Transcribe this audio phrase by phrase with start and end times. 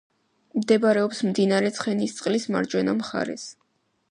[0.61, 3.47] მდებარეობს მდინარე ცხენისწყლის მარჯვენა მხარეს.